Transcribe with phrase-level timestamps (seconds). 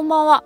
[0.00, 0.44] こんばんは、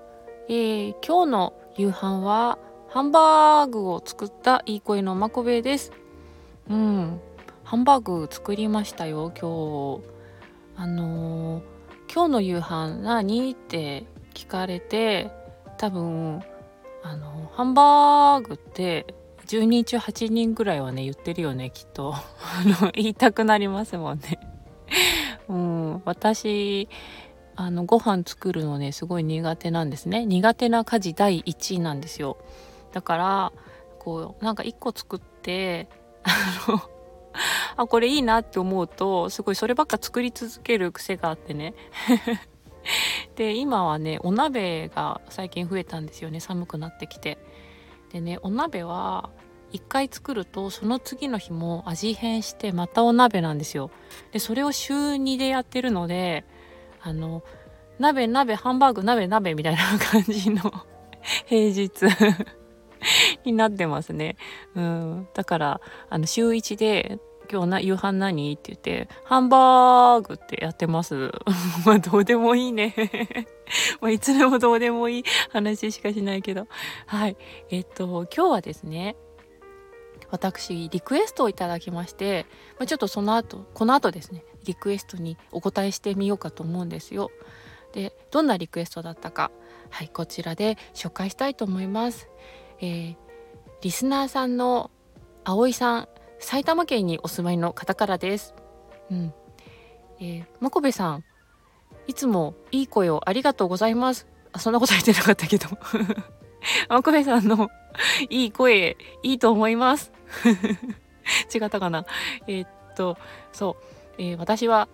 [0.49, 2.59] えー、今日の夕飯は
[2.89, 5.93] ハンバーグを作ったいい声のまこべです。
[6.69, 7.21] うん。
[7.63, 10.03] ハンバーグ作りましたよ今日。
[10.75, 15.31] あのー、今日の夕飯何って聞かれて
[15.79, 16.43] 多分
[17.05, 19.07] あのハンバーグって
[19.47, 22.17] 10人中8人ぐらいはね言ってるよねきっと。
[22.93, 24.41] 言いたくなりますもんね。
[25.49, 26.03] うん。
[26.05, 26.89] 私
[27.57, 30.27] あのご飯作るのねすごい苦手なんですね。
[30.27, 32.37] 苦手な家事第1位なんですよ。
[32.93, 33.53] だから
[33.99, 35.89] こうなんか1個作って
[36.25, 36.31] あ
[36.69, 36.81] の
[37.77, 41.75] あこれいいなって思うとすごいそればっか作り続ける癖があってね。
[43.37, 47.39] で今はねお鍋が最近増えたんですよね寒くなってきて。
[48.13, 49.31] でねお鍋は
[49.73, 53.91] 1回作るとその次の日も味変してまたお鍋なんですよ。
[54.33, 56.45] でそれを週2でやってるので
[57.05, 57.43] あの
[57.99, 60.73] 鍋鍋ハンバーグ鍋鍋みたいな 感じの
[61.47, 61.91] 平日
[63.45, 64.37] になってますね。
[64.75, 67.19] うん、だからあの週1で
[67.53, 71.31] 今日な夕飯何って言ってハンバーグってやってます。
[71.85, 72.95] まあどうでもいいね。
[74.01, 76.67] まあいつでもどうでもいい話しかしないけど。
[77.07, 77.37] はい。
[77.71, 79.17] えっと今日はですね
[80.31, 82.47] 私リクエストをいただきまして、
[82.79, 87.31] まあ、ちょっとその後この後ですねリクエストにお答えしてみようかと思うんですよ。
[87.93, 89.53] でどんなリクエストだったか
[89.91, 92.29] はいこちらで紹介したいと思います。
[92.81, 93.17] えー、
[93.83, 94.91] リスナーさんの
[95.45, 96.09] 葵さん
[96.41, 98.55] 埼玉県にお住まいの方からです。
[99.11, 99.35] うん
[100.21, 101.25] えー、真壁さん
[102.07, 104.27] いつもいい声をありがとうございます。
[104.53, 105.69] あそんなこと言ってなかったけど
[106.89, 107.71] 真壁さんの
[108.31, 110.13] いい声いいと思います。
[111.55, 112.07] 違ったかな？
[112.47, 113.17] えー、っと
[113.53, 113.77] そ
[114.19, 114.89] う、えー、私は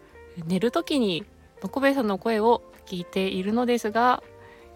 [0.47, 1.25] 寝る時に
[1.63, 4.23] 真壁さんの声を聞いているのですが、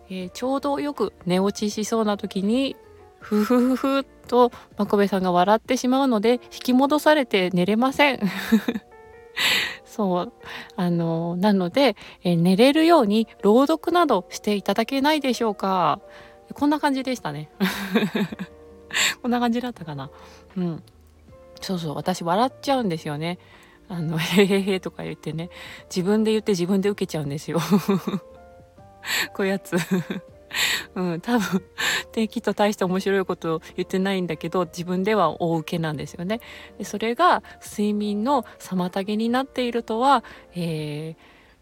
[0.08, 2.76] えー、ちょうどよく寝落ちしそうな時に
[3.20, 8.20] ふふふふと真壁さんが笑ってしまうので引き戻されて寝れません。
[9.84, 10.32] そう
[10.76, 16.00] あのなので、え寝れるように朗読などしていただけないでしょうか？
[16.54, 17.50] こんな感じでしたね。
[19.22, 20.10] こんな感じだったかな。
[20.56, 20.82] うん。
[21.60, 21.94] そうそう。
[21.94, 23.38] 私笑っちゃうんですよね。
[23.88, 25.50] あの「へへへ」とか言ってね。
[25.94, 27.58] 自分で言って自分で受けちゃうんですよ。
[29.34, 29.76] こういうやつ。
[30.94, 31.20] うん。
[31.20, 31.62] 多分
[32.12, 36.40] できっと大して面白いことを言ってないんだけど自分では大受けなんですよね。
[36.78, 40.22] でそれが睡眠の妨げになっているとは、
[40.54, 41.16] えー、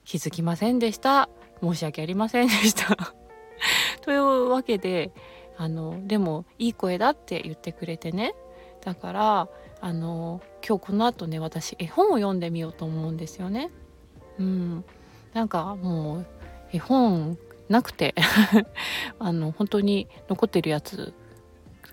[0.04, 1.28] 気づきませんでした。
[1.62, 3.14] 申し訳ありませんでした。
[4.02, 5.12] というわけで
[5.56, 8.34] あのでもいい声だって言ってくれてね。
[8.84, 9.48] だから
[9.80, 13.70] あの今日この後ね私絵本を読んでみようと思うんですよね。
[14.38, 14.84] うん、
[15.34, 16.26] なんかもう
[16.72, 18.14] 絵本なくて。
[19.18, 21.14] あの本当に残ってるやつ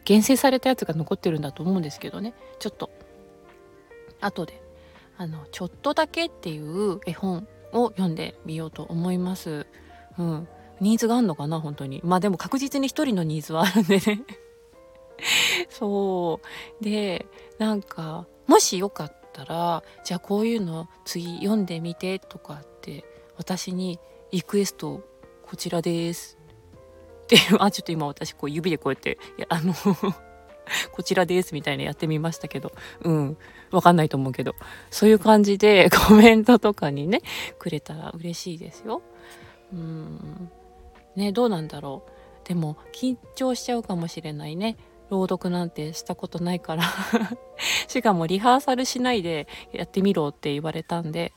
[0.04, 2.34] 厳選されたやつが残ってるんだと思うんですけどね。
[2.60, 2.90] ちょっと
[4.22, 4.62] 後で
[5.18, 9.68] あの「ちょっとだけ」っていう絵本を読んでみようと思います。
[10.18, 10.48] うん、
[10.82, 12.02] ニーズがあるのかな本当に。
[12.04, 14.24] まあでも確実に一人のニーズはあるんでね。
[15.70, 16.40] そ
[16.82, 16.84] う。
[16.84, 17.26] で
[17.58, 23.06] なんかもしよかったらじゃあこういうの次読んでみてとかって
[23.38, 24.00] 私に
[24.32, 25.04] リクエスト
[25.44, 26.38] こちらです。
[27.24, 29.74] っていうあちょっと今私こう指でこうやっていやあの
[30.92, 32.72] こちらですみたいなやってみましたけど。
[33.02, 33.38] うん。
[33.72, 34.56] わかんないと思うけど。
[34.90, 37.22] そういう感じでコメントとかにね
[37.58, 39.02] くれたら嬉しいですよ。
[39.74, 40.52] うん。
[41.20, 42.48] ねどうなんだろう。
[42.48, 44.78] でも緊張しちゃうかもしれないね。
[45.12, 46.84] 朗読なんてしたことないから。
[47.88, 51.34] しかもリハーサルしないでやってみろって言われたんで。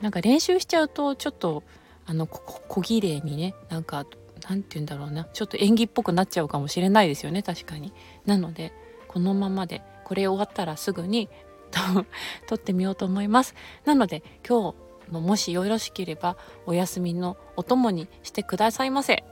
[0.00, 1.62] なんか練習しちゃうとちょっと
[2.04, 4.04] あの小綺麗にねなんか
[4.48, 5.24] なんて言うんだろうな。
[5.32, 7.92] ちょっと演技っぽくなっちゃうかもしれないですよね確かに。
[8.24, 8.72] なので
[9.08, 11.28] このままでこれ終わったらすぐに
[12.46, 13.54] 撮ってみようと思います。
[13.84, 16.36] なので今日のもしよろしければ
[16.66, 19.24] お休みのお供にしてくださいませ。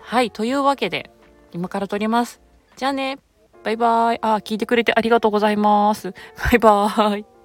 [0.00, 1.10] はい、というわけで
[1.52, 2.40] 今から撮ります。
[2.76, 3.18] じゃあね、
[3.64, 4.18] バイバイ。
[4.22, 6.12] あ、聞いてくれてありがとうございます。
[6.12, 7.37] バイバーイ。